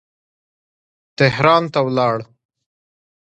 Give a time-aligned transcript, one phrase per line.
[1.17, 2.17] تهران ته ولاړ.